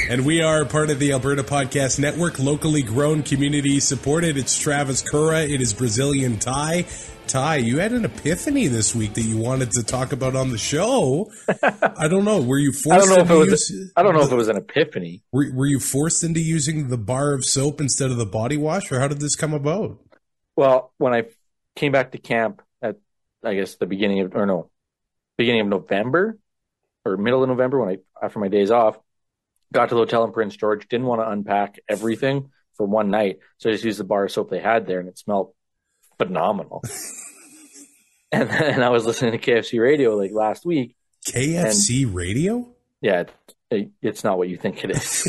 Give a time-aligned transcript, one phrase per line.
[0.09, 4.37] And we are part of the Alberta Podcast Network, locally grown, community supported.
[4.37, 5.43] It's Travis Kura.
[5.43, 6.87] It is Brazilian Ty.
[7.27, 10.59] Ty, you had an epiphany this week that you wanted to talk about on the
[10.59, 11.29] show.
[11.83, 12.41] I don't know.
[12.41, 13.69] Were you I forced don't know if into it was.
[13.71, 15.25] use- I don't know if it was an epiphany.
[15.33, 18.93] were, were you forced into using the bar of soap instead of the body wash,
[18.93, 19.99] or how did this come about?
[20.55, 21.25] Well, when I
[21.75, 22.66] came back to camp at,
[23.47, 24.71] I guess the beginning of, or no,
[25.37, 26.39] beginning of November
[27.05, 28.99] or middle of November, when I after my days off,
[29.73, 30.89] got to the hotel in Prince George.
[30.89, 34.33] Didn't want to unpack everything for one night, so I just used the bar of
[34.33, 35.53] soap they had there, and it smelled
[36.19, 36.83] phenomenal.
[38.33, 40.97] and then I was listening to KFC radio like last week.
[41.29, 42.69] KFC radio?
[43.01, 43.25] Yeah,
[43.71, 45.27] it, it's not what you think it is.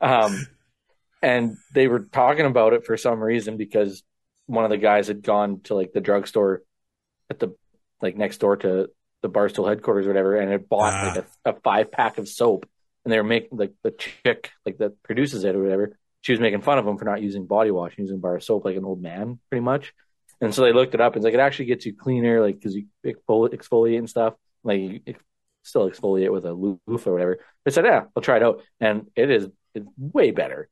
[0.00, 0.46] um,
[1.22, 4.02] and they were talking about it for some reason because
[4.46, 6.62] one of the guys had gone to like the drugstore
[7.30, 7.54] at the
[8.00, 8.88] like next door to
[9.22, 11.12] the Barstool headquarters or whatever, and had bought Ah.
[11.16, 12.68] like a, a five pack of soap,
[13.04, 15.96] and they were making like the chick like that produces it or whatever.
[16.20, 18.44] She was making fun of him for not using body wash and using bar of
[18.44, 19.94] soap like an old man, pretty much.
[20.40, 22.56] And so they looked it up, and it's like it actually gets you cleaner, like
[22.56, 24.34] because you exfoliate and stuff.
[24.64, 25.00] Like you
[25.62, 27.38] still exfoliate with a loofah or whatever.
[27.64, 30.68] They said, "Yeah, I'll try it out," and it is it's way better.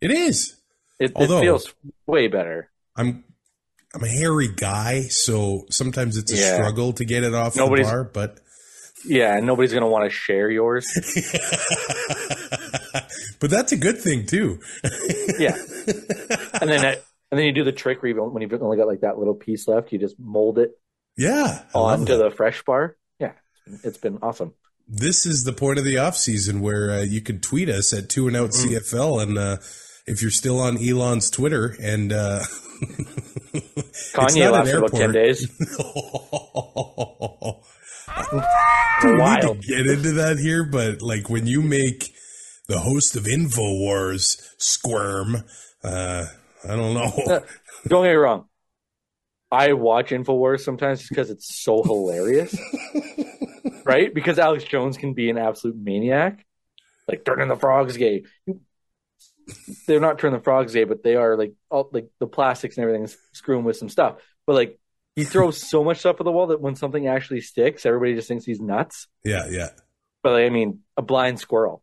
[0.00, 0.60] It is.
[0.98, 1.74] It, Although- it feels
[2.06, 2.70] way better.
[3.00, 3.24] I'm
[3.94, 6.54] I'm a hairy guy, so sometimes it's a Yeah.
[6.54, 8.38] struggle to get it off Nobody's- the bar, but
[9.04, 10.86] Yeah, nobody's gonna want to share yours.
[13.40, 14.60] but that's a good thing too.
[15.38, 15.56] Yeah,
[16.60, 18.86] and then it, and then you do the trick where you when you've only got
[18.86, 20.72] like that little piece left, you just mold it
[21.16, 21.62] yeah.
[21.74, 22.96] Onto the fresh bar.
[23.18, 23.32] Yeah,
[23.84, 24.54] it's been awesome.
[24.88, 28.08] This is the point of the off season where uh, you can tweet us at
[28.08, 28.76] two and out Mm.
[28.78, 29.56] CFL, and uh,
[30.06, 32.40] if you're still on Elon's Twitter, and uh,
[34.14, 35.48] Kanye not for about ten days.
[38.32, 42.12] we need to get into that here, but like when you make
[42.68, 45.44] the host of Infowars squirm,
[45.82, 46.26] uh,
[46.64, 47.42] I don't know.
[47.88, 48.46] Don't get me wrong.
[49.50, 52.56] I watch Infowars sometimes just because it's so hilarious.
[53.84, 54.14] right?
[54.14, 56.46] Because Alex Jones can be an absolute maniac.
[57.08, 58.24] Like turning the frogs gay.
[59.86, 62.84] They're not turning the frogs gay, but they are like all like the plastics and
[62.84, 64.16] everything is screwing with some stuff.
[64.46, 64.78] But like
[65.16, 68.28] he throws so much stuff at the wall that when something actually sticks, everybody just
[68.28, 69.08] thinks he's nuts.
[69.24, 69.70] yeah, yeah.
[70.22, 71.82] But like, I mean, a blind squirrel.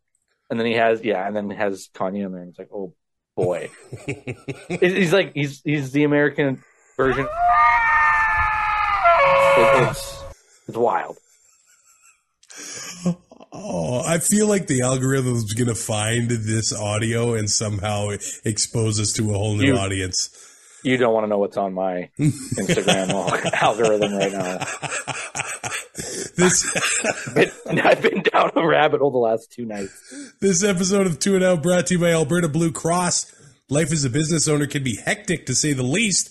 [0.49, 2.93] And then he has yeah, and then has Kanye in there and it's like, oh
[3.35, 3.69] boy.
[4.05, 6.63] He's- he's like he's he's the American
[6.95, 7.25] version.
[7.25, 7.31] It-
[9.89, 10.23] it's
[10.67, 11.17] it's wild.
[13.59, 18.09] Oh, I feel like the algorithm is going to find this audio and somehow
[18.45, 20.29] expose us to a whole new You- audience.
[20.83, 23.09] You don't want to know what's on my Instagram
[23.61, 24.59] algorithm right now.
[26.37, 26.63] This
[27.83, 29.91] I've been down a rabbit hole the last two nights.
[30.39, 33.33] this episode of Two and Out brought to you by Alberta Blue Cross.
[33.69, 36.29] Life as a business owner can be hectic to say the least,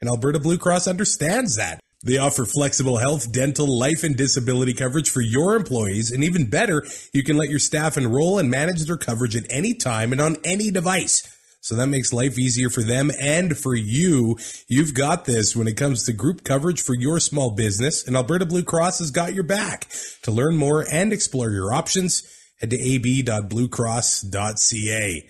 [0.00, 1.80] and Alberta Blue Cross understands that.
[2.04, 6.86] They offer flexible health, dental, life, and disability coverage for your employees, and even better,
[7.12, 10.36] you can let your staff enroll and manage their coverage at any time and on
[10.44, 11.28] any device.
[11.60, 14.38] So that makes life easier for them and for you.
[14.68, 18.46] You've got this when it comes to group coverage for your small business, and Alberta
[18.46, 19.88] Blue Cross has got your back.
[20.22, 22.22] To learn more and explore your options,
[22.60, 25.28] head to ab.bluecross.ca.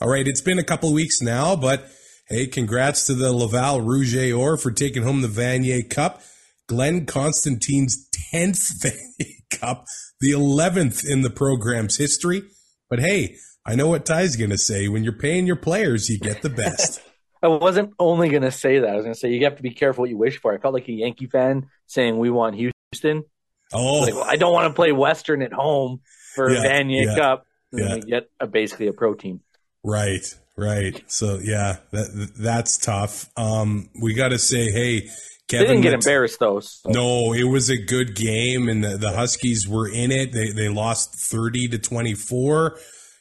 [0.00, 1.88] All right, it's been a couple weeks now, but
[2.28, 6.22] hey, congrats to the Laval Rouge et Or for taking home the Vanier Cup.
[6.66, 9.86] Glenn Constantine's 10th Vanier Cup,
[10.20, 12.42] the 11th in the program's history.
[12.90, 14.88] But hey, I know what Ty's going to say.
[14.88, 17.00] When you're paying your players, you get the best.
[17.42, 18.90] I wasn't only going to say that.
[18.90, 20.52] I was going to say you have to be careful what you wish for.
[20.52, 23.24] I felt like a Yankee fan saying we want Houston.
[23.72, 26.00] Oh, Like, well, I don't want to play Western at home
[26.34, 27.44] for Yeah, Vanier yeah, Cup.
[27.70, 28.20] And yeah.
[28.20, 29.40] get a, basically a pro team.
[29.84, 31.02] Right, right.
[31.10, 33.30] So yeah, that that's tough.
[33.36, 35.08] Um, we got to say, hey, They
[35.48, 35.66] Kevin.
[35.68, 36.60] didn't get embarrassed though.
[36.60, 40.32] so- No, it was a good game, and the, the Huskies were in it.
[40.32, 42.76] They they lost thirty to twenty four.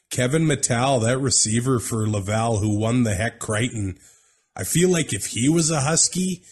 [0.09, 3.97] Kevin Mital, that receiver for Laval, who won the Hec Crichton.
[4.55, 6.43] I feel like if he was a Husky,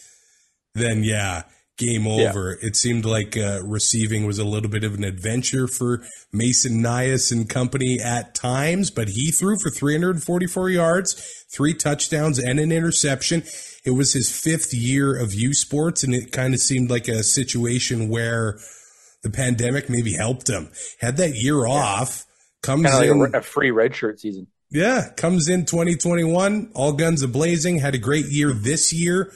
[0.73, 1.43] then yeah,
[1.77, 2.57] game over.
[2.61, 7.31] It seemed like uh, receiving was a little bit of an adventure for Mason Nyhus
[7.31, 13.43] and company at times, but he threw for 344 yards, three touchdowns, and an interception.
[13.85, 17.23] It was his fifth year of U Sports, and it kind of seemed like a
[17.23, 18.57] situation where
[19.23, 20.69] the pandemic maybe helped him.
[21.01, 22.25] Had that year off,
[22.63, 23.19] comes Kind of in.
[23.19, 24.47] like a, a free redshirt season.
[24.71, 27.79] Yeah, comes in 2021, all guns a blazing.
[27.79, 29.31] Had a great year this year.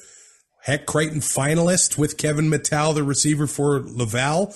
[0.63, 4.53] Hec, Crichton finalist with Kevin Mital, the receiver for Laval,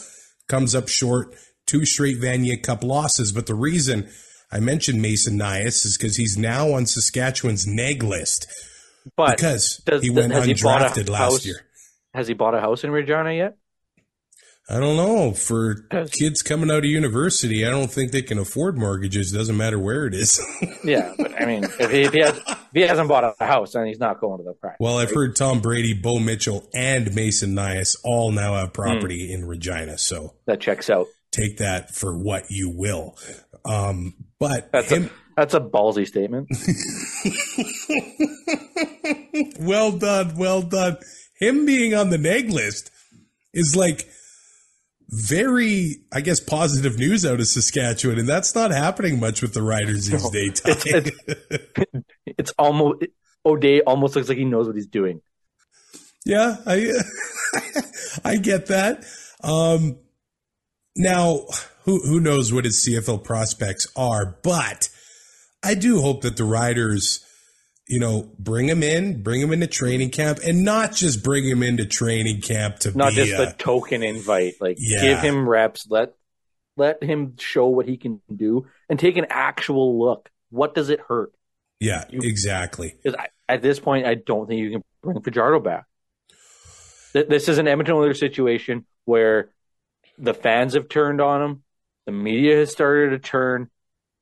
[0.48, 1.34] comes up short.
[1.66, 3.32] Two straight Vanier Cup losses.
[3.32, 4.10] But the reason
[4.52, 8.48] I mentioned Mason Nyhus is because he's now on Saskatchewan's neg list
[9.16, 11.62] But because does- he went has he undrafted last year.
[12.14, 13.56] has he bought a house in Regina yet?
[14.70, 15.32] I don't know.
[15.34, 15.76] For
[16.12, 19.32] kids coming out of university, I don't think they can afford mortgages.
[19.32, 20.42] Doesn't matter where it is.
[20.86, 23.72] Yeah, but I mean, if he, if he, has, if he hasn't bought a house,
[23.72, 24.78] then he's not going to the practice.
[24.82, 29.46] Well, I've heard Tom Brady, Bo Mitchell, and Mason Nyhus all now have property in
[29.46, 29.98] Regina.
[29.98, 31.08] So that checks out.
[31.32, 33.18] take that for what you will.
[33.64, 36.50] Um, but That's him, a that's a ballsy statement.
[39.60, 40.98] well done, well done.
[41.40, 42.92] Him being on the neg list
[43.54, 44.08] is like
[45.14, 49.62] very, I guess, positive news out of Saskatchewan, and that's not happening much with the
[49.62, 51.12] Riders these days.
[52.36, 53.06] It's almost
[53.46, 55.22] O'Day almost looks like he knows what he's doing.
[56.26, 56.92] Yeah, I
[58.26, 59.06] I get that.
[59.44, 60.00] Um,
[60.96, 61.46] now,
[61.84, 64.90] who who knows what his CFL prospects are, but
[65.64, 67.24] I do hope that the Riders,
[67.88, 71.62] you know, bring him in, bring him into training camp, and not just bring him
[71.64, 74.56] into training camp to Not just a, a token invite.
[74.62, 75.02] Like Yeah.
[75.02, 76.14] give him reps, let
[76.76, 80.30] let him show what he can do, and take an actual look.
[80.50, 81.34] What does it hurt?
[81.80, 82.96] yeah, you- exactly.
[83.04, 83.20] Because
[83.50, 85.86] at this point, I don't think you can bring Fajardo back.
[87.14, 89.52] This is an Edmonton Oilers situation where
[90.18, 91.64] the fans have turned on him,
[92.06, 93.70] the media has started to turn.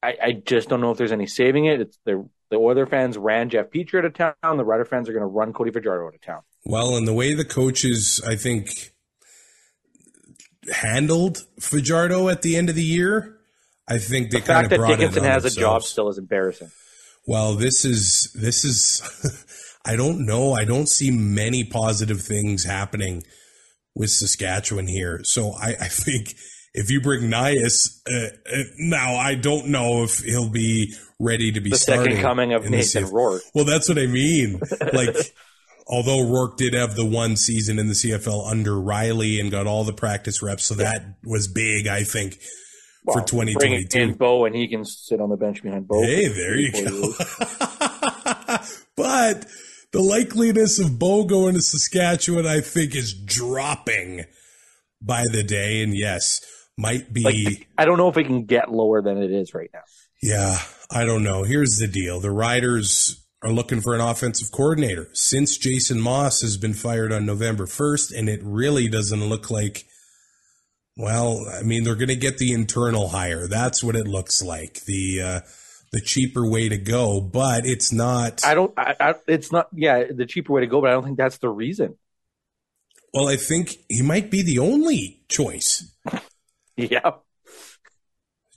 [0.03, 1.79] I, I just don't know if there's any saving it.
[1.81, 4.57] It's the the Oiler fans ran Jeff Petry out of town.
[4.57, 6.41] The Rider fans are going to run Cody Fajardo out of town.
[6.65, 8.91] Well, and the way the coaches, I think,
[10.71, 13.37] handled Fajardo at the end of the year,
[13.87, 16.17] I think they The kind fact of that brought Dickenson has a job still is
[16.17, 16.71] embarrassing.
[17.25, 19.01] Well, this is this is
[19.85, 20.53] I don't know.
[20.53, 23.23] I don't see many positive things happening
[23.95, 25.21] with Saskatchewan here.
[25.23, 26.35] So I, I think
[26.73, 31.61] if you bring Nyhus uh, uh, now, I don't know if he'll be ready to
[31.61, 33.43] be The second coming of Nathan Rourke.
[33.53, 34.59] Well, that's what I mean.
[34.93, 35.15] Like,
[35.87, 39.83] although Rourke did have the one season in the CFL under Reilly and got all
[39.83, 41.87] the practice reps, so that was big.
[41.87, 42.37] I think
[43.05, 44.15] for Well, twenty in two.
[44.15, 46.01] Bo, and he can sit on the bench behind Bo.
[46.01, 47.13] Hey, there you go.
[48.95, 49.45] but
[49.91, 54.25] the likeliness of Bo going to Saskatchewan, I think, is dropping
[55.01, 55.81] by the day.
[55.81, 56.41] And yes,
[56.77, 57.23] might be.
[57.23, 59.83] Like, I don't know if it can get lower than it is right now.
[60.21, 60.57] yeah,
[60.91, 61.43] I don't know.
[61.43, 66.57] Here's the deal the Riders are looking for an offensive coordinator since Jason Maas has
[66.57, 69.85] been fired on November 1st, and it really doesn't look like.
[70.97, 73.47] Well, I mean, they're going to get the internal hire.
[73.47, 74.81] That's what it looks like.
[74.85, 75.39] The uh,
[75.91, 78.45] the cheaper way to go, but it's not.
[78.45, 78.73] I don't.
[78.77, 79.67] I, I, it's not.
[79.73, 81.97] Yeah, the cheaper way to go, but I don't think that's the reason.
[83.13, 85.91] Well, I think he might be the only choice.
[86.89, 87.11] Yeah,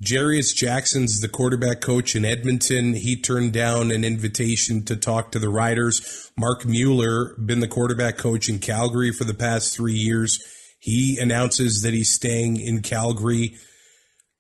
[0.03, 2.95] Jarious Jackson's the quarterback coach in Edmonton.
[2.95, 6.31] He turned down an invitation to talk to the Riders.
[6.37, 10.41] Marc Mueller, been the quarterback coach in Calgary for the past three years.
[10.81, 13.57] He announces that he's staying in Calgary.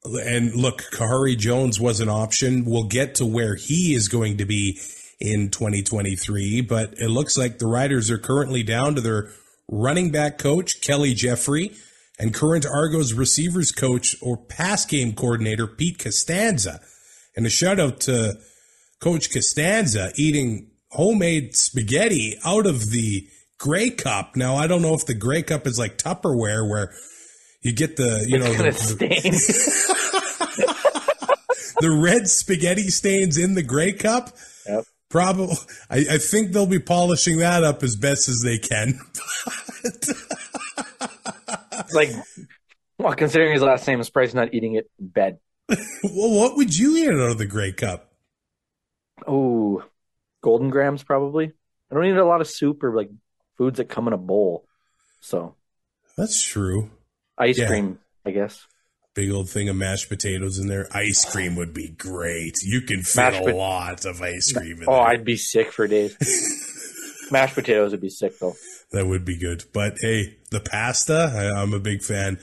[0.04, 2.64] And look, Khari Jones was an option.
[2.66, 4.78] We'll get to where he is going to be
[5.20, 9.30] in 2023, but it looks like the Riders are currently down to their
[9.70, 11.72] running back coach, Kelly Jeffrey,
[12.18, 16.80] and current Argos receivers coach or pass game coordinator, Pete Costanza.
[17.36, 18.34] And a shout out to
[19.00, 23.26] Coach Costanza eating homemade spaghetti out of the
[23.58, 24.36] Grey Cup.
[24.36, 26.92] Now, I don't know if the Grey Cup is like Tupperware where
[27.62, 29.46] you get the, you know, the, stains.
[31.80, 34.30] the red spaghetti stains in the Grey Cup.
[34.66, 34.84] Yep.
[35.10, 35.56] Probably,
[35.90, 39.00] I, I think they'll be polishing that up as best as they can.
[41.92, 42.10] like,
[42.98, 45.38] well, considering his last name is Price, not eating it in bed.
[45.68, 48.12] well, what would you eat out of the Grey Cup?
[49.26, 49.82] Oh,
[50.42, 51.52] golden grams probably.
[51.90, 53.10] I don't eat a lot of soup or like
[53.56, 54.66] foods that come in a bowl.
[55.20, 55.54] So
[56.16, 56.90] That's true.
[57.38, 57.68] ice Yeah.
[57.68, 58.66] cream, I guess.
[59.14, 60.88] Big old thing of mashed potatoes in there.
[60.90, 62.56] Ice cream would be great.
[62.64, 65.00] You can fit Mashed a pot- lot of ice cream in Oh, there.
[65.02, 66.16] I'd be sick for days.
[67.30, 68.54] Mashed potatoes would be sick though.
[68.92, 69.64] That would be good.
[69.72, 72.38] But hey, the pasta, I, I'm a big fan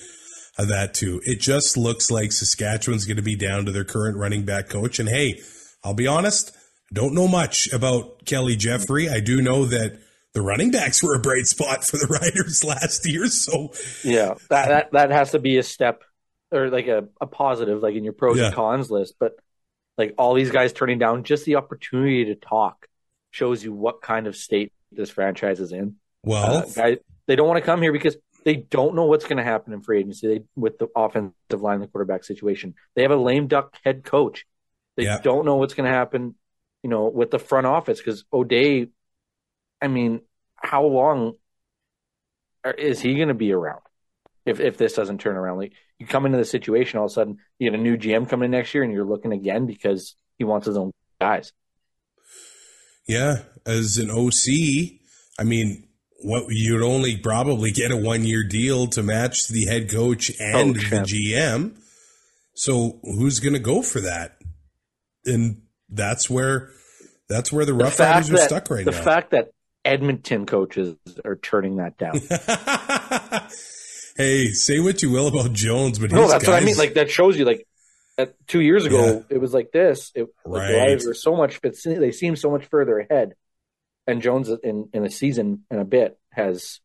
[0.57, 1.21] of that too.
[1.25, 4.99] It just looks like Saskatchewan's going to be down to their current running back coach.
[4.99, 5.39] And hey,
[5.83, 6.55] I'll be honest,
[6.93, 9.07] don't know much about Kelly Jeffrey.
[9.09, 9.99] I do know that
[10.33, 13.27] the running backs were a bright spot for the Riders last year.
[13.27, 13.71] So
[14.03, 16.03] Yeah, that that, that has to be a step
[16.51, 18.47] or like a, a positive, like in your pros Yeah.
[18.47, 19.15] and cons list.
[19.19, 19.33] But
[19.97, 22.87] like all these guys turning down just the opportunity to talk
[23.31, 25.95] shows you what kind of state this franchise is in.
[26.23, 26.97] well, Uh, guys,
[27.27, 29.81] they don't want to come here because they don't know what's going to happen in
[29.81, 32.75] free agency they, with the offensive line, the quarterback situation.
[32.95, 34.45] They have a lame duck head coach.
[34.97, 35.19] They Yeah.
[35.23, 36.35] don't know what's going to happen,
[36.83, 38.87] you know, with the front office because O'Day.
[39.81, 40.21] I mean,
[40.57, 41.33] how long
[42.63, 43.81] are- is he going to be around
[44.45, 45.57] if if this doesn't turn around?
[45.57, 48.27] Like you come into the situation, all of a sudden you get a new GM
[48.29, 51.53] coming in next year, and you're looking again because he wants his own guys.
[53.11, 54.99] Yeah, as an OC,
[55.37, 55.87] I mean,
[56.23, 60.75] what you'd only probably get a one year deal to match the head coach and
[60.75, 61.75] Coach, the GM.
[62.53, 64.37] So who's going to go for that?
[65.25, 66.69] And that's where
[67.27, 68.97] that's where the The Rough Riders are that stuck right the now.
[68.97, 69.51] The fact that
[69.83, 72.13] Edmonton coaches are turning that down.
[74.15, 76.77] hey, say what you will about Jones, but No, that's what I mean.
[76.77, 77.67] Like that shows you, like
[78.47, 80.11] two years ago, it was like this.
[80.15, 81.15] It, like, the Right.
[81.15, 83.33] So much, but they seem so much further ahead.
[84.07, 86.79] And Jones, in in a season and a bit, has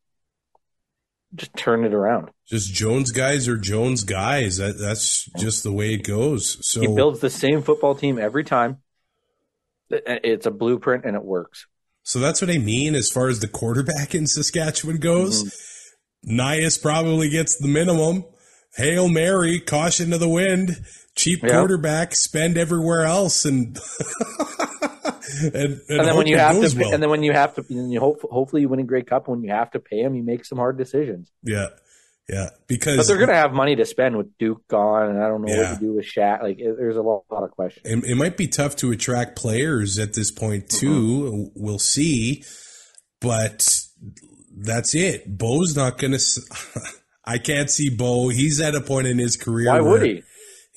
[1.35, 2.29] just turned it around.
[2.45, 4.57] just Jones guys are Jones guys.
[4.57, 6.57] That, that's just the way it goes.
[6.65, 8.77] So He builds the same football team every time.
[9.89, 11.65] It's a blueprint, and it works.
[12.03, 15.43] So that's what I mean as far as the quarterback in Saskatchewan goes.
[15.43, 16.39] Mm-hmm.
[16.39, 18.25] Nyhus probably gets the minimum.
[18.75, 20.85] Hail Mary, caution to the wind,
[21.27, 21.49] cheap Yeah.
[21.51, 23.77] quarterback, spend everywhere else, and
[25.43, 26.93] and, and, And then when you have to, well.
[26.93, 29.27] and then when you have to, and you hope, hopefully you win a great Cup.
[29.27, 31.31] When you have to pay him, you make some hard decisions.
[31.43, 31.67] yeah,
[32.29, 35.27] yeah, because But they're going to have money to spend with Duke gone, and I
[35.27, 35.71] don't know Yeah.
[35.71, 36.43] what to do with Shat.
[36.43, 37.85] Like, it, there's a lot, lot of questions.
[37.85, 40.77] it, it might be tough to attract players at this point Mm-hmm.
[40.79, 41.51] too.
[41.55, 42.43] We'll see,
[43.21, 43.79] but
[44.57, 45.37] that's it.
[45.37, 46.41] Bo's not going to.
[47.23, 48.29] I can't see Bo.
[48.29, 49.67] He's at a point in his career.
[49.69, 50.23] Why would he?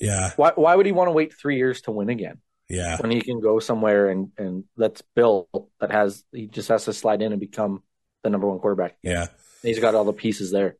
[0.01, 2.39] Yeah, Why, why would he want to wait three years to win again
[2.69, 2.97] yeah.
[2.99, 5.47] when he can go somewhere and, and let's Bill
[5.79, 7.83] that has he just has to slide in and become
[8.23, 8.97] the number one quarterback.
[9.03, 9.27] Yeah.
[9.61, 10.77] He's got all the pieces there.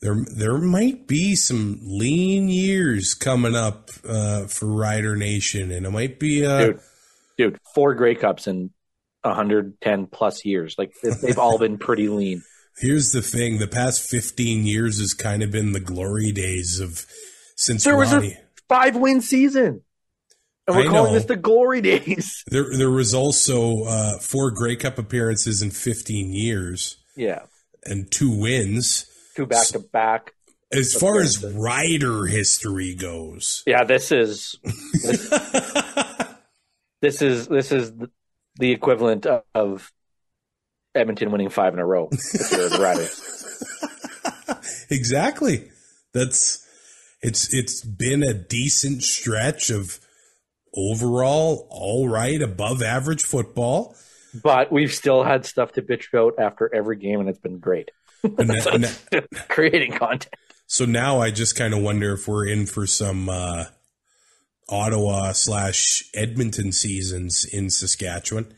[0.00, 5.90] There, there might be some lean years coming up uh, for Rider Nation, and it
[5.90, 6.44] might be.
[6.44, 6.80] Uh, Dude,
[7.38, 8.70] dude, four Grey Cups in
[9.22, 10.74] 110 plus years.
[10.76, 12.42] Like they- they've all been pretty lean.
[12.78, 17.06] Here's the thing: the past 15 years has kind of been the glory days of
[17.56, 18.36] since There was a Ronnie.
[18.68, 19.82] Five win season,
[20.66, 21.18] and we're I calling know.
[21.18, 22.42] this the glory days.
[22.48, 27.42] there, there was also uh, four Grey Cup appearances in 15 years Yeah,
[27.84, 29.06] and two wins.
[29.34, 30.32] two back to back.
[30.72, 34.56] As far as Rider history goes, Yeah, this is
[35.02, 35.28] this,
[37.00, 37.92] this is this is
[38.58, 39.92] the- equivalent of
[40.94, 42.08] Edmonton winning five in a row.
[42.10, 43.22] If you're the Riders.
[44.90, 45.70] exactly.
[46.12, 46.65] That's
[47.26, 49.98] it's it's been a decent stretch of
[50.74, 53.94] overall all right above average football.
[54.42, 57.90] But we've still had stuff to bitch about after every game, and it's been great.
[58.22, 60.34] And that- and that- Creating content.
[60.66, 63.64] so now I just kind of wonder if we're in for some uh,
[64.68, 68.52] Ottawa slash Edmonton seasons in Saskatchewan.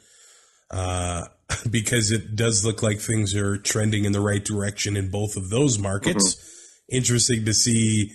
[0.70, 1.26] Uh,
[1.70, 5.48] because it does look like things are trending in the right direction in both of
[5.50, 6.37] those markets.
[6.90, 8.12] Interesting to see.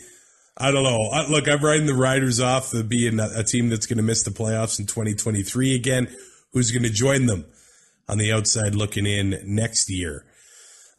[0.58, 1.10] I don't know.
[1.12, 4.04] I, look, I'm riding the Riders off of being a, a team that's going to
[4.04, 6.08] miss the playoffs in 2023 again.
[6.52, 7.46] Who's going to join them
[8.08, 10.26] on the outside looking in next year?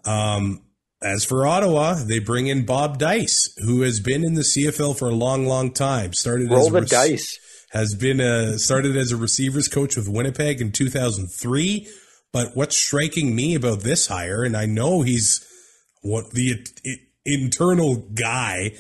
[0.05, 0.63] Um,
[1.01, 5.09] as for Ottawa, they bring in Bob Dyce, who has been in the CFL for
[5.09, 6.13] a long, long time.
[6.15, 7.39] Started Roll as the rec- dice.
[7.71, 11.87] has been a, started as a receivers coach with Winnipeg in 2003.
[12.33, 15.47] But what's striking me about this hire, and I know he's
[16.03, 18.73] what the i- internal guy,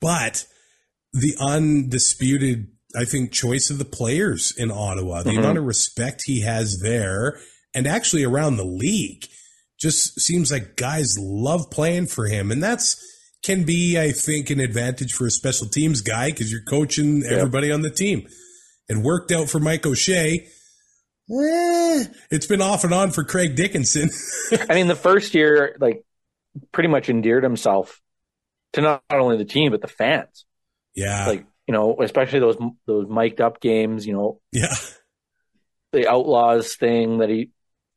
[0.00, 0.46] but
[1.12, 6.42] the undisputed, I think, choice of the players in Ottawa, the amount of respect he
[6.42, 7.40] has there,
[7.74, 9.26] and actually around the league,
[9.78, 13.02] just seems like guys love playing for him, and that's
[13.42, 17.72] can be, I think, an advantage for a special teams guy because you're coaching everybody
[17.72, 18.28] on the team.
[18.88, 20.46] It worked out for Mike O'Shea.
[21.30, 24.10] Eh, it's been off and on for Craig Dickenson.
[24.68, 26.04] I mean, the first year, like,
[26.72, 28.00] pretty much endeared himself
[28.74, 30.44] to not, only the team but the fans.
[30.94, 34.06] yeah, Like, you know, especially those those mic'd up games.
[34.06, 34.74] You know, yeah,
[35.92, 37.50] the Outlaws thing that he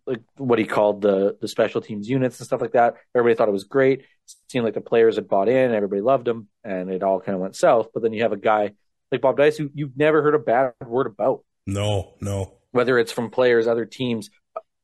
[0.06, 2.96] like what he called the the special teams units and stuff like that.
[3.16, 4.02] Everybody thought it was great.
[4.02, 4.06] It
[4.50, 7.42] seemed like the players had bought in, everybody loved him, and it all kind of
[7.42, 7.88] went south.
[7.94, 8.74] But then you have a guy
[9.12, 11.44] like Bob Dyce who you've never heard a bad word about.
[11.66, 12.54] No, no.
[12.72, 14.30] Whether it's from players, other teams,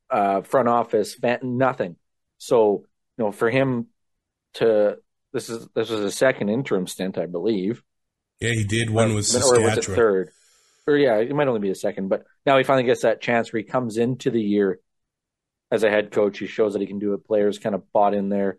[0.10, 1.96] uh, front office, fan, nothing.
[2.38, 2.86] So
[3.18, 3.88] you know, for him
[4.56, 4.98] to
[5.34, 7.84] this is this was a second interim stint, I believe.
[8.40, 9.64] Yeah, he did one with or Saskatchewan.
[9.64, 10.30] was it third?
[10.88, 13.52] Or yeah, it might only be a second, but now he finally gets that chance
[13.52, 14.80] where he comes into the year
[15.72, 16.40] as a head coach.
[16.40, 17.26] He shows that he can do it.
[17.26, 18.58] Players kind of bought in there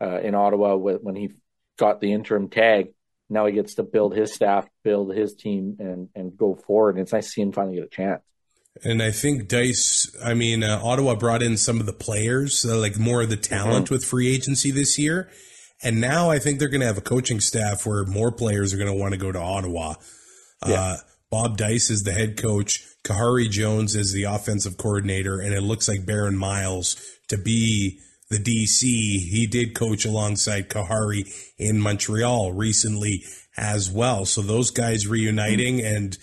[0.00, 1.30] uh, in Ottawa when he
[1.78, 2.88] got the interim tag.
[3.28, 6.96] Now he gets to build his staff, build his team, and and go forward.
[6.96, 8.22] And it's nice to see him finally get a chance.
[8.82, 12.76] And I think Dyce, I mean, uh, Ottawa brought in some of the players, uh,
[12.76, 13.94] like more of the talent mm-hmm.
[13.94, 15.30] with free agency this year.
[15.84, 18.78] And now I think they're going to have a coaching staff where more players are
[18.78, 19.94] going to want to go to Ottawa.
[20.66, 20.80] Yeah.
[20.80, 20.96] Uh,
[21.30, 22.84] Bob Dyce is the head coach.
[23.04, 26.96] Khari Jones is the offensive coordinator, and it looks like Barron Miles
[27.28, 28.00] to be
[28.30, 28.82] the DC.
[28.82, 33.24] He did coach alongside Khari in Montreal recently
[33.56, 34.24] as well.
[34.24, 35.96] So those guys reuniting mm-hmm.
[35.96, 36.18] and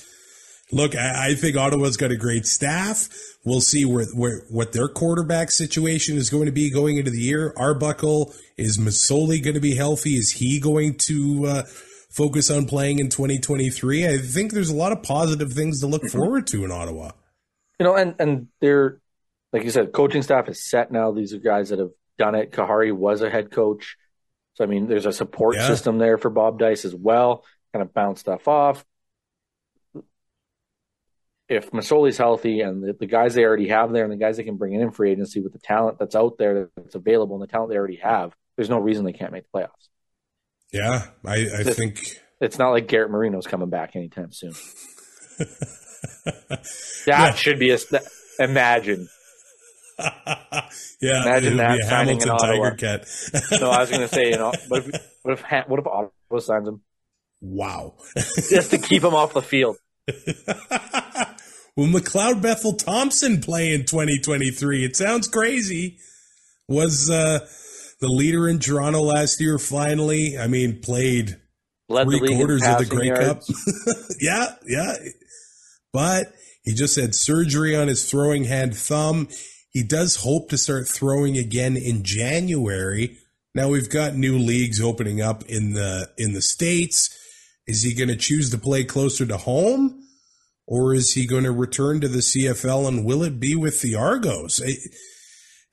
[0.71, 3.09] look, I, I, think Ottawa's got a great staff.
[3.45, 7.19] We'll see where, where what their quarterback situation is going to be going into the
[7.19, 7.53] year.
[7.57, 10.11] Arbuckle is Masoli going to be healthy?
[10.11, 11.63] Is he going to uh,
[12.09, 14.07] focus on playing in 2023?
[14.07, 16.17] I think there's a lot of positive things to look mm-hmm.
[16.17, 17.11] forward to in Ottawa.
[17.79, 18.99] You know, and and they're
[19.51, 21.11] like you said, coaching staff is set now.
[21.11, 22.51] These are guys that have done it.
[22.51, 23.97] Khari was a head coach,
[24.53, 25.67] so I mean, there's a support yeah.
[25.67, 27.43] system there for Bob Dyce as well.
[27.73, 28.85] Kind of bounce stuff off
[31.51, 34.43] if Masoli's healthy and the, the, guys they already have there and the guys they
[34.43, 37.43] can bring in in free agency with the talent that's out there that's available and
[37.43, 39.89] the talent they already have, there's no reason they can't make the playoffs.
[40.71, 41.99] Yeah, I, I it's, think
[42.39, 44.53] it's not like Garrett Marino's coming back anytime soon.
[45.37, 46.65] that
[47.05, 47.33] yeah.
[47.33, 47.77] should be a
[48.39, 49.09] imagine.
[49.99, 52.69] yeah, imagine that signing in Ottawa.
[52.69, 53.07] Tiger Cat.
[53.59, 56.39] no, I was going to say, you know, what if what if what if Ottawa
[56.39, 56.81] signs him?
[57.41, 59.75] Wow, just to keep him off the field.
[61.75, 64.83] Will McLeod Bethel Thompson play in 2023?
[64.83, 65.97] It sounds crazy.
[66.67, 67.47] Was uh,
[67.99, 70.37] the leader in Toronto last year finally?
[70.37, 71.37] I mean, played
[71.87, 73.47] Led three quarters of the Grey yards.
[73.47, 73.95] Cup.
[74.19, 74.95] yeah, yeah.
[75.93, 79.29] But he just had surgery on his throwing hand thumb.
[79.69, 83.17] He does hope to start throwing again in January.
[83.55, 87.17] Now we've got new leagues opening up in the in the states.
[87.67, 90.01] Is he going to choose to play closer to home?
[90.71, 93.93] Or is he going to return to the CFL and will it be with the
[93.93, 94.61] Argos?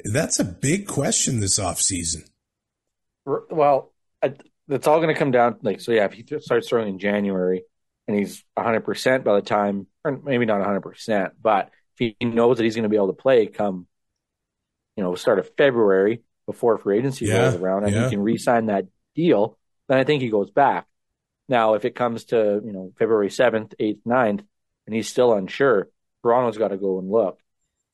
[0.05, 2.29] That's a big question this offseason.
[3.25, 5.93] Well, it's all going to come down like so.
[5.93, 7.63] Yeah, if he starts throwing in January
[8.09, 12.27] and he's 100 percent by the time, or maybe not 100 percent, but if he
[12.27, 13.87] knows that he's going to be able to play come,
[14.97, 18.05] you know, start of February before free agency yeah, rolls around, and yeah.
[18.05, 19.57] he can re-sign that deal,
[19.87, 20.87] then I think he goes back.
[21.49, 24.41] Now, if it comes to you know February 7th, 8th, 9th,
[24.89, 25.91] and he's still unsure,
[26.23, 27.39] Toronto's got to go and look.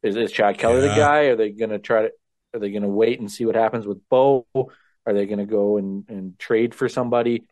[0.04, 0.88] Is, is Chad Kelly yeah.
[0.88, 1.18] the guy?
[1.24, 2.10] Are they going to try to?
[2.54, 4.46] Are they going to wait and see what happens with Bo?
[4.54, 7.48] Are they going to go and, and trade for somebody?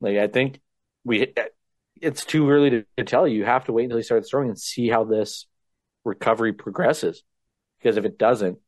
[0.00, 0.60] Like I think
[1.04, 1.34] we,
[2.00, 3.36] it's too early to, to tell you.
[3.36, 5.46] You have to wait until he starts throwing and see how this
[6.06, 7.22] recovery progresses.
[7.78, 8.58] Because if it doesn't,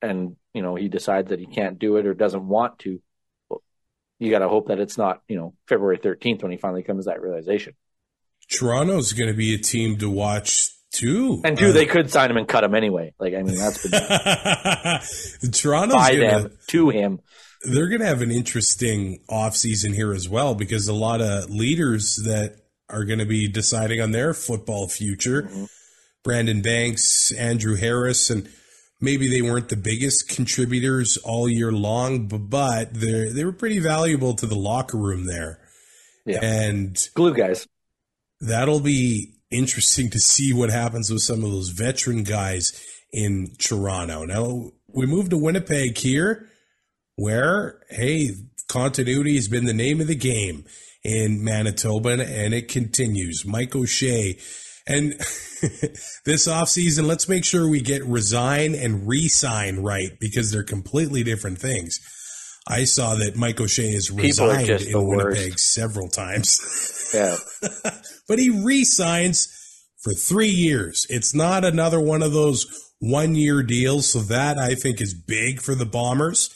[0.00, 3.02] and you know he decides that he can't do it or doesn't want to,
[4.20, 7.06] you got to hope that it's not you know February thirteenth when he finally comes
[7.06, 7.74] to that realization.
[8.52, 11.40] Toronto's going to be a team to watch too.
[11.44, 13.14] And two, uh, they could sign him and cut him anyway.
[13.18, 13.82] Like I mean, that's
[15.40, 17.20] been Toronto's by gonna, them to him.
[17.64, 22.16] They're going to have an interesting offseason here as well because a lot of leaders
[22.24, 22.56] that
[22.88, 25.42] are going to be deciding on their football future.
[25.42, 25.64] Mm-hmm.
[26.24, 28.48] Brandon Banks, Andrew Harris, and
[29.00, 34.34] maybe they weren't the biggest contributors all year long, but they they were pretty valuable
[34.34, 35.58] to the locker room there.
[36.24, 36.44] Yeah.
[36.44, 37.66] And glue guys
[38.42, 42.72] that'll be interesting to see what happens with some of those veteran guys
[43.12, 44.24] in Toronto.
[44.24, 46.48] Now we move to Winnipeg here,
[47.16, 48.30] where hey,
[48.68, 50.64] continuity has been the name of the game
[51.04, 53.44] in Manitoba, and it continues.
[53.44, 54.38] Mike O'Shea.
[54.86, 55.12] And
[56.24, 61.58] this offseason, let's make sure we get resign and resign right because they're completely different
[61.58, 62.00] things.
[62.68, 66.88] I saw that Mike O'Shea has resigned in Winnipeg several times.
[67.12, 67.36] Yeah.
[68.26, 69.46] but he resigns
[70.02, 71.06] for three years.
[71.10, 72.66] It's not another one of those
[73.00, 74.10] one year deals.
[74.10, 76.48] So that I think is big for the Bombers.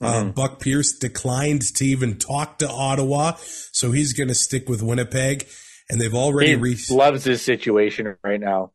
[0.00, 0.28] Uh, mm-hmm.
[0.28, 3.36] Uh, Buck Pierce declined to even talk to Ottawa,
[3.72, 5.46] so he's going to stick with Winnipeg.
[5.88, 8.72] And they've already he re- loves his situation right now.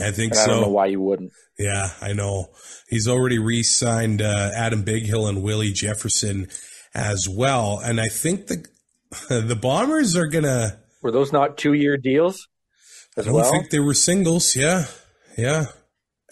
[0.00, 0.50] I think And I so.
[0.52, 1.32] don't know why you wouldn't.
[1.58, 2.46] Yeah, I know.
[2.88, 6.48] He's already re-signed uh, Adam Bighill and Willie Jefferson
[6.94, 8.64] as well, and I think the
[9.28, 10.78] the Bombers are gonna.
[11.02, 12.48] Were those not two year deals
[13.16, 13.50] as I don't well?
[13.50, 14.56] think they were singles.
[14.56, 14.86] Yeah,
[15.36, 15.66] yeah,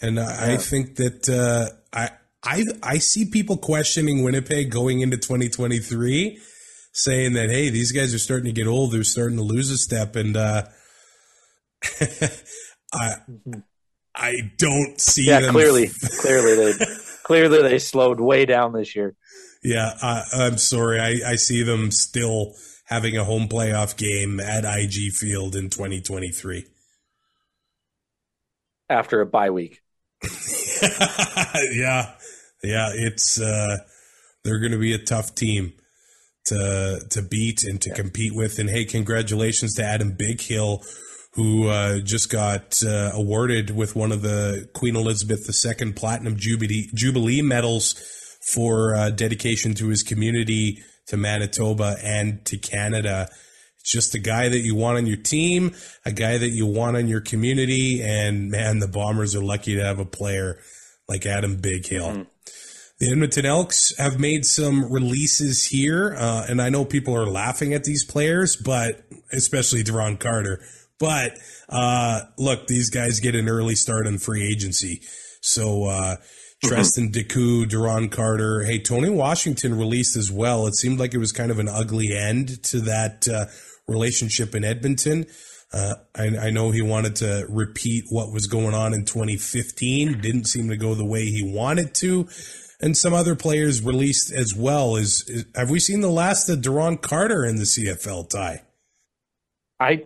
[0.01, 2.09] and I, I think that uh, I
[2.43, 6.39] I I see people questioning Winnipeg going into 2023,
[6.93, 8.91] saying that hey, these guys are starting to get old.
[8.91, 10.63] They're starting to lose a step, and uh,
[12.93, 13.15] I
[14.15, 15.27] I don't see.
[15.27, 15.87] yeah, them clearly,
[16.19, 16.85] clearly they
[17.23, 19.15] clearly they slowed way down this year.
[19.63, 20.99] Yeah, I, I'm sorry.
[20.99, 22.53] I, I see them still
[22.85, 26.65] having a home playoff game at IG Field in 2023.
[28.89, 29.81] after a bye week.
[31.71, 32.13] yeah,
[32.63, 32.89] yeah.
[32.93, 33.77] It's uh,
[34.43, 35.73] they're going to be a tough team
[36.45, 38.59] to to beat and to compete with.
[38.59, 40.85] And hey, congratulations to Adam Bighill,
[41.33, 46.89] who uh, just got uh, awarded with one of the Queen Elizabeth II Platinum Jubilee
[46.93, 47.93] Jubilee medals
[48.51, 53.29] for uh, dedication to his community, to Manitoba, and to Canada.
[53.79, 55.73] It's just a guy that you want on your team,
[56.05, 59.83] a guy that you want on your community, and man, the Bombers are lucky to
[59.83, 60.59] have a player
[61.07, 62.27] like Adam Bighill.
[62.99, 67.73] The Edmonton Elks have made some releases here, uh, and I know people are laughing
[67.73, 70.63] at these players, but especially Deron Carter.
[71.01, 75.01] But uh, look, these guys get an early start on free agency.
[75.41, 76.17] So uh,
[76.63, 80.67] Tristan Deku, Deron Carter, hey, Tony Washington released as well.
[80.67, 83.45] It seemed like it was kind of an ugly end to that uh,
[83.87, 85.25] relationship in Edmonton.
[85.73, 90.21] Uh, I, I know he wanted to repeat what was going on in 2015.
[90.21, 92.27] Didn't seem to go the way he wanted to.
[92.79, 94.97] And some other players released as well.
[94.97, 98.63] Is, is have we seen the last of Deron Carter in the CFL tie?
[99.79, 100.03] I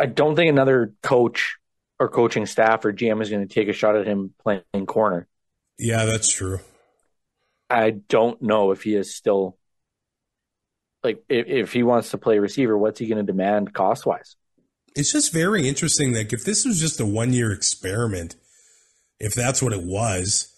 [0.00, 1.58] I don't think another coach
[1.98, 5.28] or coaching staff or GM is going to take a shot at him playing corner.
[5.78, 6.60] Yeah, that's true.
[7.68, 9.58] I don't know if he is still
[11.04, 14.36] like if, if he wants to play receiver, what's he going to demand cost wise?
[14.96, 18.36] It's just very interesting that if this was just a one year experiment,
[19.18, 20.52] if that's what it was,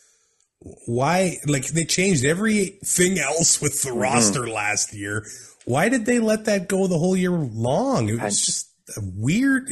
[0.87, 3.99] why like they changed everything else with the mm-hmm.
[3.99, 5.27] roster last year.
[5.65, 8.09] Why did they let that go the whole year long?
[8.09, 9.69] It was I- just weird.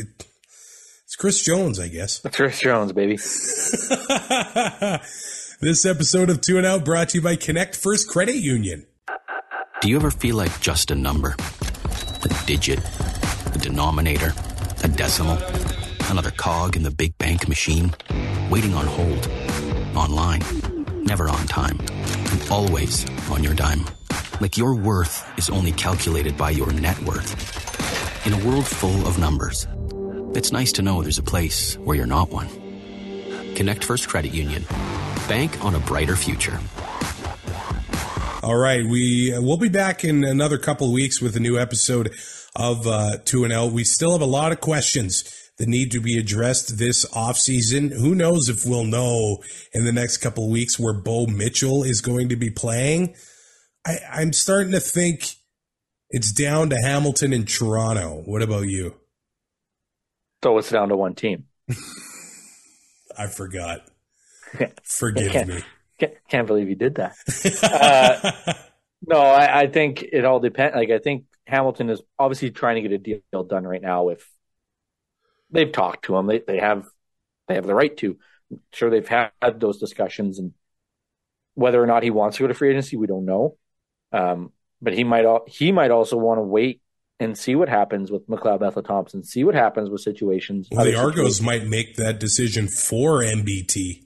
[1.04, 2.20] It's Chris Jones, I guess.
[2.20, 3.16] That's Chris Jones, baby.
[5.60, 8.86] this episode of Two and Out brought to you by Connect First Credit Union.
[9.80, 11.34] Do you ever feel like just a number?
[12.22, 12.78] A digit?
[13.54, 14.32] A denominator?
[14.84, 15.38] A decimal?
[16.10, 17.92] Another cog in the big bank machine?
[18.50, 19.26] Waiting on hold?
[19.96, 20.42] Online?
[21.04, 21.78] Never on time?
[21.80, 23.84] And always on your dime?
[24.40, 27.59] Like your worth is only calculated by your net worth.
[28.26, 29.66] In a world full of numbers,
[30.34, 32.48] it's nice to know there's a place where you're not one.
[33.54, 34.62] Connect First Credit Union.
[35.26, 36.60] Bank on a brighter future.
[38.42, 42.14] All right, we we'll be back in another couple weeks with a new episode
[42.54, 43.72] of uh, Two and Out.
[43.72, 45.24] We still have a lot of questions
[45.56, 47.90] that need to be addressed this off season.
[47.90, 49.38] Who knows if we'll know
[49.72, 53.14] in the next couple weeks where Bo Mitchell is going to be playing?
[53.86, 55.36] I, I'm starting to think
[56.10, 58.22] it's down to Hamilton and Toronto.
[58.24, 58.96] What about you?
[60.42, 61.46] So it's down to one team.
[63.18, 63.82] I forgot.
[64.82, 65.62] Forgive me.
[65.98, 67.14] Can't, can't believe you did that.
[67.62, 68.54] Uh,
[69.06, 70.76] no, I, I think it all depends.
[70.76, 74.08] Like I think Hamilton is obviously trying to get a deal done right now.
[74.08, 74.28] If
[75.50, 76.86] they've talked to him, they they have
[77.48, 78.18] they have the right to.
[78.50, 80.52] I'm sure, they've had those discussions, and
[81.54, 83.56] whether or not he wants to go to free agency, we don't know.
[84.12, 86.80] Um, but he might he might also want to wait
[87.18, 90.68] and see what happens with McLeod Bethel Thompson, see what happens with situations.
[90.70, 94.04] Well, the Argos situations, might make that decision for MBT.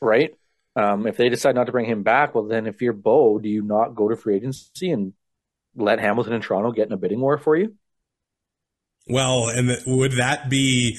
[0.00, 0.34] right?
[0.76, 3.48] Um, if they decide not to bring him back, well, then if you're Bo, do
[3.48, 5.14] you not go to free agency and
[5.74, 7.74] let Hamilton and Toronto get in a bidding war for you?
[9.08, 10.98] Well, and th- would that be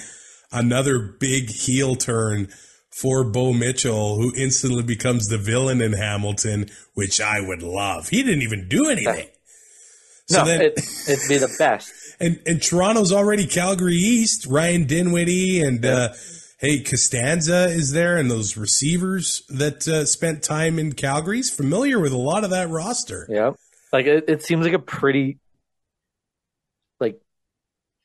[0.51, 2.49] another big heel turn
[2.91, 8.09] for Bo Mitchell, who instantly becomes the villain in Hamilton, which I would love?
[8.09, 9.27] He didn't even do anything.
[10.27, 10.73] So no, then, it,
[11.07, 11.91] it'd be the best.
[12.19, 14.45] and and Toronto's already Calgary East.
[14.45, 16.13] Ryan Dinwiddie and uh,
[16.59, 22.13] hey Costanza is there, and those receivers that uh, spent time in Calgary's familiar with
[22.13, 23.25] a lot of that roster.
[23.29, 23.51] Yeah,
[23.91, 25.39] like it, it seems like a pretty
[26.99, 27.19] like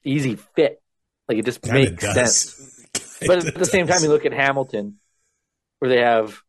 [0.05, 0.83] easy fit.
[1.29, 2.15] Like it just Kinda makes does.
[2.15, 2.76] sense.
[3.27, 4.99] But at the same time, you look at Hamilton,
[5.79, 6.41] where they have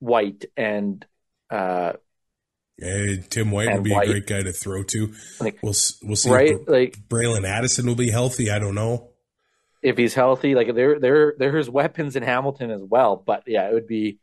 [0.00, 1.04] White and
[1.50, 1.94] uh,
[2.78, 4.08] Hey, Tim White would be White.
[4.08, 5.12] a great guy to throw to.
[5.40, 6.30] Like, we'll we'll see.
[6.30, 8.50] right, If like Braylon Addison will be healthy.
[8.50, 9.10] I don't know.
[9.82, 10.54] if he's healthy.
[10.54, 13.16] Like there, there, there's weapons in Hamilton as well.
[13.16, 14.18] But yeah, it would be,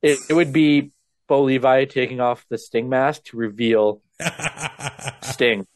[0.00, 0.92] it, it would be
[1.28, 4.00] Bo Levi taking off the Sting mask to reveal
[5.22, 5.66] Sting.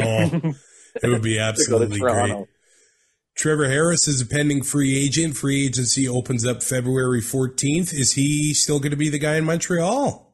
[0.00, 0.54] oh,
[1.02, 2.46] it would be absolutely great.
[3.34, 5.36] Trevor Harris is a pending free agent.
[5.36, 7.92] Free agency opens up February 14th.
[7.92, 10.32] Is he still going to be the guy in Montreal?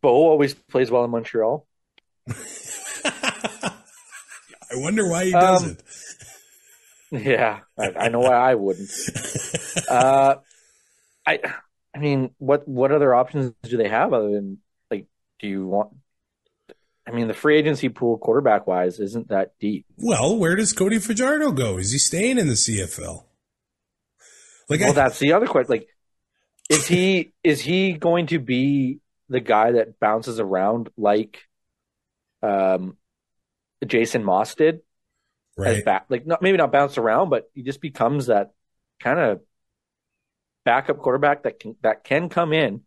[0.00, 1.66] Bo always plays well in Montreal.
[4.70, 5.82] I wonder why he doesn't.
[7.12, 8.90] Um, yeah, I, I, know why I wouldn't.
[9.88, 10.36] Uh,
[11.26, 11.40] I,
[11.94, 14.58] I mean, what what other options do they have other than
[14.90, 15.06] like?
[15.38, 15.94] Do you want?
[17.08, 19.86] I mean, the free agency pool, quarterback wise, isn't that deep.
[19.96, 21.78] Well, where does Cody Fajardo go?
[21.78, 23.24] Is he staying in the CFL?
[24.68, 25.70] Like, well, I, that's the other question.
[25.70, 25.88] Like,
[26.68, 31.38] is he is he going to be the guy that bounces around like
[32.42, 32.96] um,
[33.86, 34.80] Jason Maas did.
[35.56, 35.84] Right.
[35.84, 38.52] Back, like not maybe not bounce around, but he just becomes that
[39.00, 39.40] kind of
[40.64, 42.82] backup quarterback that can that can come in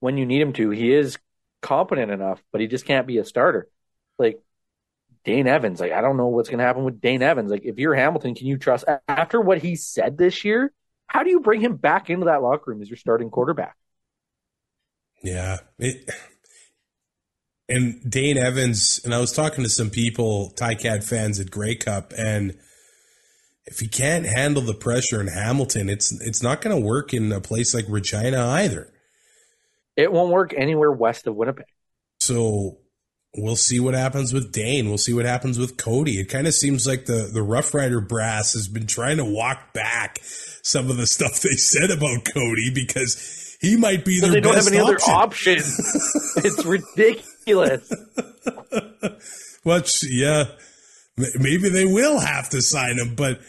[0.00, 0.70] when you need him to.
[0.70, 1.18] He is
[1.62, 3.68] competent enough, but he just can't be a starter.
[4.18, 4.40] Like
[5.24, 7.50] Dane Evans, like I don't know what's going to happen with Dane Evans.
[7.50, 10.72] Like if you're Hamilton, can you trust after what he said this year?
[11.06, 13.76] How do you bring him back into that locker room as your starting quarterback?
[15.22, 16.08] Yeah, it,
[17.68, 22.12] and Dane Evans, and I was talking to some people, Ticats fans at Grey Cup,
[22.18, 22.58] and
[23.66, 27.30] if he can't handle the pressure in Hamilton, it's it's not going to work in
[27.30, 28.92] a place like Regina either.
[29.96, 31.66] It won't work anywhere west of Winnipeg.
[32.20, 32.78] So
[33.36, 34.88] we'll see what happens with Dane.
[34.88, 36.18] We'll see what happens with Cody.
[36.20, 39.72] It kind of seems like the the Rough Rider brass has been trying to walk
[39.72, 40.18] back
[40.62, 44.54] some of the stuff they said about Cody because he might be their they don't
[44.54, 45.12] have any option.
[45.12, 46.36] other options.
[46.36, 47.92] it's ridiculous.
[49.62, 50.44] Which, yeah,
[51.16, 53.40] maybe they will have to sign him, but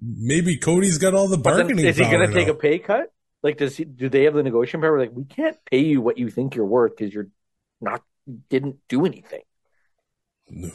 [0.00, 1.84] maybe Cody's got all the bargaining.
[1.84, 3.12] is he going to take a pay cut?
[3.42, 3.84] Like, does he?
[3.84, 4.98] Do they have the negotiation power?
[4.98, 7.28] Like, we can't pay you what you think you're worth because you're
[7.80, 8.02] not
[8.48, 9.42] didn't do anything.
[10.48, 10.72] No, like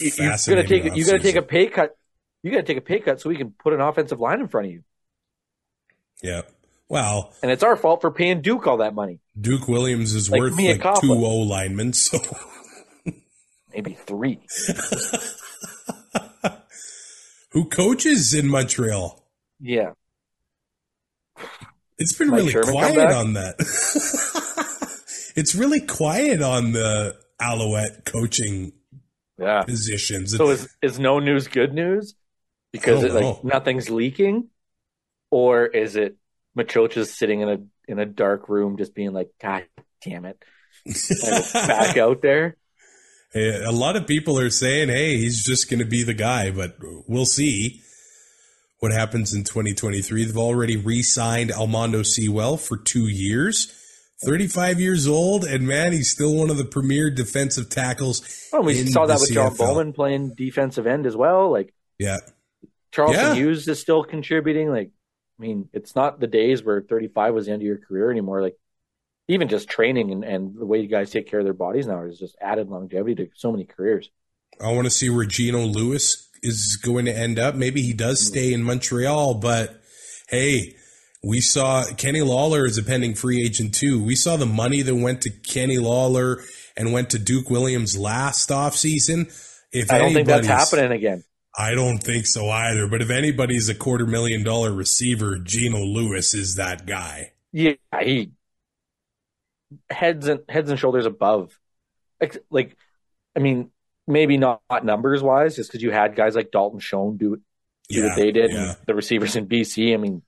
[0.00, 1.96] you, you, you're gonna take you got to take a pay cut.
[2.42, 4.48] You got to take a pay cut so we can put an offensive line in
[4.48, 4.82] front of you.
[6.22, 6.42] Yeah.
[6.88, 9.20] Well, and it's our fault for paying Duke all that money.
[9.38, 12.18] Duke Williams is like worth like two O linemen, so
[13.74, 14.40] maybe three.
[17.50, 19.22] Who coaches in Montreal?
[19.60, 19.92] Yeah,
[21.98, 23.56] it's been Mike really Sherman quiet on that.
[25.36, 28.72] it's really quiet on the Alouette coaching
[29.38, 29.62] yeah.
[29.62, 30.36] positions.
[30.36, 32.14] So is is no news good news
[32.72, 34.48] because oh, it, like nothing's leaking,
[35.30, 36.16] or is it
[36.56, 37.58] Maciocia's sitting in a
[37.88, 39.64] in a dark room, just being like, "God
[40.04, 40.42] damn it!"
[41.52, 42.56] back out there.
[43.32, 46.50] Hey, a lot of people are saying, "Hey, he's just going to be the guy,"
[46.50, 47.82] but we'll see
[48.80, 50.24] what happens in 2023.
[50.24, 53.74] They've already re-signed Almondo Sewell for two years.
[54.24, 58.48] 35 years old, and man, he's still one of the premier defensive tackles.
[58.52, 59.34] Well, we saw that with CFL.
[59.34, 61.52] John Bowman playing defensive end as well.
[61.52, 62.16] Like, yeah,
[62.90, 63.34] Charleston yeah.
[63.34, 64.70] Hughes is still contributing.
[64.70, 64.90] Like,
[65.38, 68.42] I mean, it's not the days where 35 was the end of your career anymore.
[68.42, 68.56] Like,
[69.28, 72.02] even just training and, and the way you guys take care of their bodies now
[72.02, 74.10] is just added longevity to so many careers.
[74.60, 77.54] I want to see where Geno Lewis is going to end up.
[77.54, 78.32] Maybe he does hmm.
[78.32, 79.80] stay in Montreal, but
[80.28, 80.76] hey,
[81.22, 84.02] we saw Kenny Lawler is a pending free agent too.
[84.02, 86.42] We saw the money that went to Kenny Lawler
[86.76, 89.32] and went to Duke Williams last offseason.
[89.72, 91.24] If I don't think that's happening again.
[91.56, 92.86] I don't think so either.
[92.86, 97.32] But if anybody's a quarter million dollar receiver, Geno Lewis is that guy.
[97.52, 98.30] Yeah, he
[99.90, 101.58] heads and heads and shoulders above.
[102.20, 102.76] Like, like
[103.36, 103.70] I mean,
[104.08, 107.42] maybe not, not numbers wise, just because you had guys like Dalton Schoen do, do
[107.88, 108.74] yeah, what they did, yeah.
[108.86, 109.94] the receivers in BC.
[109.94, 110.22] I mean,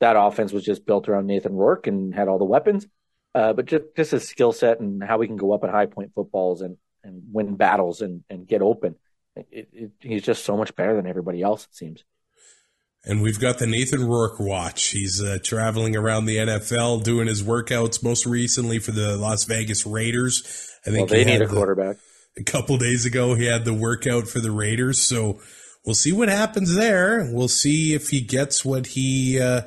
[0.00, 2.86] that offense was just built around Nathan Rourke and had all the weapons.
[3.34, 5.86] Uh, but just just his skill set and how we can go up at high
[5.86, 8.96] point footballs and and win battles and and get open.
[9.36, 11.64] It, it, he's just so much better than everybody else.
[11.64, 12.04] It seems.
[13.04, 14.88] And we've got the Nathan Rourke watch.
[14.88, 18.02] He's uh, traveling around the NFL doing his workouts.
[18.02, 20.68] Most recently for the Las Vegas Raiders.
[20.84, 21.98] I think well, they need a quarterback.
[22.38, 25.00] A couple days ago, he had the workout for the Raiders.
[25.00, 25.40] So
[25.84, 27.28] we'll see what happens there.
[27.32, 29.62] We'll see if he gets what he uh,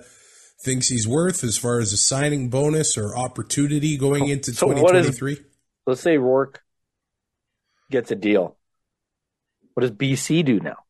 [0.64, 5.38] thinks he's worth as far as a signing bonus or opportunity going into so 2023.
[5.86, 6.62] let's say Rourke
[7.90, 8.56] gets a deal.
[9.74, 10.78] What does BC do now?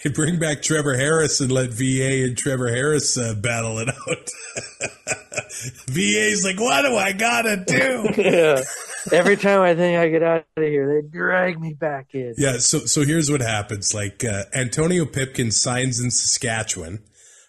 [0.00, 4.28] Hey, bring back Trevor Harris and let VA and Trevor Harris uh, battle it out.
[5.88, 8.62] VA's like, what do I gotta do?
[9.10, 9.18] yeah.
[9.18, 12.34] Every time I think I get out of here, they drag me back in.
[12.36, 13.94] Yeah, so so here's what happens.
[13.94, 17.04] Like uh, Antonio Pipkin signs in Saskatchewan.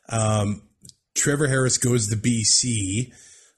[0.09, 0.63] Um,
[1.15, 3.11] Trevor Harris goes to BC.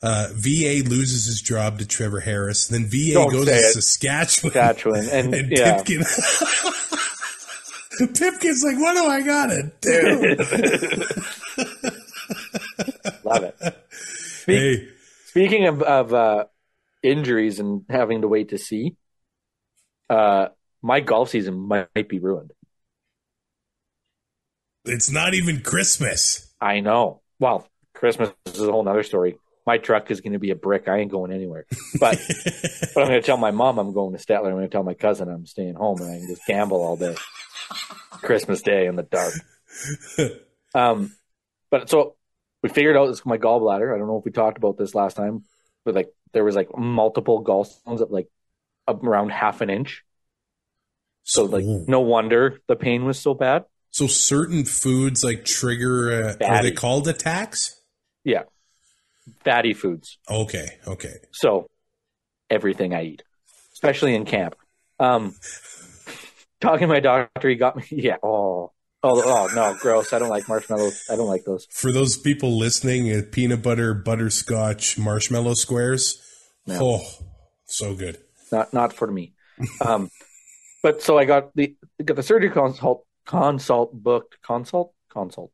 [0.04, 2.68] Uh, VA loses his job to Trevor Harris.
[2.68, 3.74] Then VA Don't goes to it.
[3.74, 4.52] Saskatchewan.
[4.54, 6.04] Saskatchewan, and, And yeah, Pipkin.
[8.16, 10.36] Pipkin's like, what do I gotta do?
[13.24, 13.56] love it.
[14.48, 14.88] hey,
[15.28, 16.46] Speaking of, of uh,
[17.04, 18.96] injuries and having to wait to see,
[20.10, 20.48] uh,
[20.82, 22.52] my golf season might be ruined.
[24.86, 26.54] it's not even Christmas.
[26.60, 27.22] I know.
[27.40, 29.38] Well, Christmas is a whole nother story.
[29.66, 30.88] My truck is going to be a brick.
[30.88, 31.66] I ain't going anywhere.
[32.00, 32.20] But
[32.96, 34.48] but I'm going to tell my mom I'm going to Statler.
[34.48, 36.98] I'm going to tell my cousin I'm staying home and I can just gamble all
[36.98, 37.16] day.
[38.12, 39.34] Christmas Day in the dark.
[40.74, 41.14] Um,
[41.70, 42.16] but so
[42.64, 43.94] we figured out this my gallbladder.
[43.94, 45.44] I don't know if we talked about this last time,
[45.84, 48.28] but like there was like multiple gallstones at like
[48.88, 50.04] around half an inch.
[51.24, 53.66] So like no wonder the pain was so bad.
[53.92, 57.80] So certain foods like trigger, uh, are they called attacks?
[58.24, 58.44] Yeah,
[59.44, 60.18] fatty foods.
[60.30, 61.16] Okay, okay.
[61.32, 61.68] So
[62.50, 63.24] everything I eat,
[63.74, 64.56] especially in camp.
[65.00, 65.36] Um,
[66.62, 67.84] talking to my doctor, he got me.
[67.92, 68.18] Yeah.
[68.24, 68.72] Oh.
[69.04, 69.22] Oh.
[69.24, 69.76] Oh no.
[69.80, 70.14] Gross.
[70.14, 71.06] I don't like marshmallows.
[71.10, 71.66] I don't like those.
[71.72, 76.22] For those people listening, uh, peanut butter, butterscotch, marshmallow squares.
[76.66, 76.80] Yeah.
[76.82, 77.02] Oh,
[77.66, 78.18] so good.
[78.52, 79.34] Not not for me.
[79.86, 80.10] Um,
[80.84, 85.52] but so I got the got the surgery consult consult booked consult consult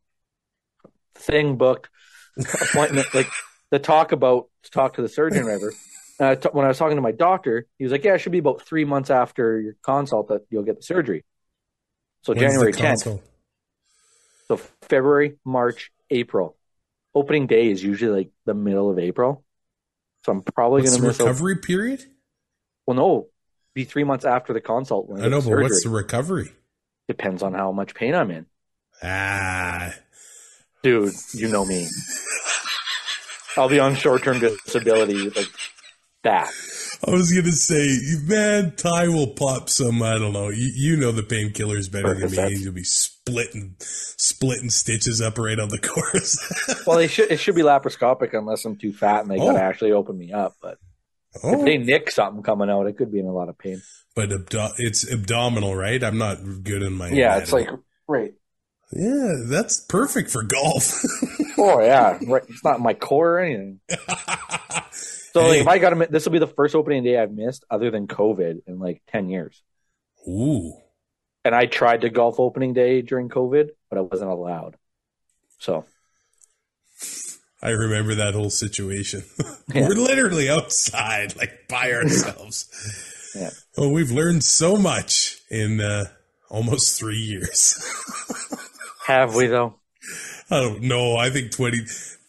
[1.15, 1.89] thing booked
[2.37, 3.27] appointment like
[3.71, 5.73] the talk about to talk to the surgeon whatever.
[6.19, 8.19] And I t- when I was talking to my doctor, he was like, "Yeah, it
[8.19, 11.25] should be about three months after your consult that you'll get the surgery."
[12.23, 13.07] So When's January tenth.
[14.49, 16.55] So February, March, April.
[17.13, 19.43] Opening day is usually like the middle of April.
[20.25, 21.19] So I'm probably going to miss.
[21.19, 22.03] recovery period?
[22.85, 23.27] well, no,
[23.73, 25.09] be three months after the consult.
[25.09, 26.51] When I know, but what's the recovery?
[27.07, 28.45] Depends on how much pain I'm in,
[29.01, 29.93] Ah,
[30.83, 31.13] dude.
[31.33, 31.87] You know me.
[33.55, 35.49] I'll be on short term disability like
[36.23, 36.51] that.
[37.05, 40.01] I was gonna say, man, Ty will pop some.
[40.01, 40.49] I don't know.
[40.49, 42.57] You, you know the painkillers better than me.
[42.57, 46.83] You'll be splitting, splitting stitches up right on the course.
[46.87, 49.59] Well, they should it should be laparoscopic unless I'm too fat and they got to
[49.59, 49.61] Oh.
[49.61, 50.55] actually open me up.
[50.61, 50.77] But
[51.43, 51.53] oh.
[51.53, 53.81] if oh, they nick something coming out, it could be in a lot of pain.
[54.15, 56.03] but abdo- it's abdominal, right?
[56.03, 57.09] I'm not good in my.
[57.09, 57.69] Yeah, it's like
[58.07, 58.33] right.
[58.91, 60.93] yeah, that's perfect for golf.
[61.59, 62.43] Oh yeah, right.
[62.47, 63.79] It's not my core or anything.
[65.37, 67.63] So like, if I got to, this will be the first opening day I've missed
[67.69, 69.61] other than COVID in like ten years.
[70.27, 70.73] Ooh,
[71.45, 74.75] And I tried to golf opening day during COVID, but I wasn't allowed.
[75.59, 75.85] So
[77.61, 79.23] I remember that whole situation.
[79.73, 79.89] Yeah.
[79.89, 82.69] We're literally outside, like by ourselves.
[83.35, 83.49] Yeah.
[83.77, 86.05] Oh, we've learned so much in uh,
[86.49, 87.77] almost three years.
[89.05, 89.75] have we though?
[90.49, 91.17] I don't know.
[91.17, 91.77] I think 20.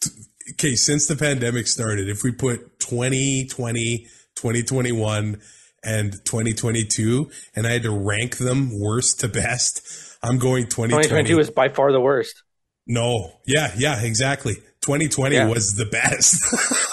[0.01, 0.09] t-
[0.51, 3.97] Okay, since the pandemic started, if we put 2020,
[4.35, 5.41] 2021,
[5.83, 9.81] and 2022, and I had to rank them worst to best,
[10.21, 11.03] I'm going 2020.
[11.03, 12.43] 2022 is by far the worst.
[12.87, 14.55] no, yeah, yeah, exactly.
[14.81, 15.47] 2020 Yeah.
[15.47, 16.43] was the best.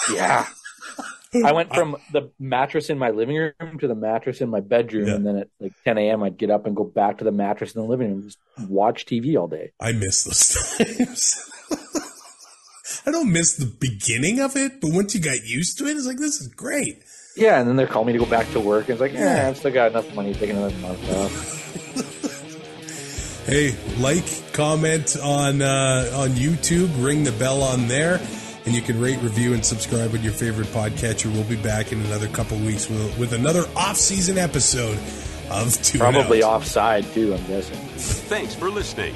[0.13, 0.45] Yeah.
[1.43, 5.07] I went from the mattress in my living room to the mattress in my bedroom,
[5.07, 5.15] Yeah.
[5.15, 6.23] and then at like 10 a.m.
[6.23, 8.37] I'd get up and go back to the mattress in the living room, and just
[8.69, 9.73] watch TV all day.
[9.81, 11.51] I miss those times.
[13.07, 16.05] I don't miss the beginning of it, but once you got used to it, it's
[16.05, 17.01] like this is great.
[17.37, 19.47] Yeah, and then they're calling me to go back to work, and it's like, yeah,
[19.47, 21.53] I've still got enough money to take another month off.
[23.47, 28.19] Hey, like, comment on uh, on YouTube, ring the bell on there,
[28.65, 31.31] and you can rate, review, and subscribe with your favorite podcatcher.
[31.31, 34.99] We'll be back in another couple weeks with, with another off-season episode
[35.49, 36.55] of Two Probably Out.
[36.55, 37.77] offside too, I'm guessing.
[37.95, 39.15] Thanks for listening.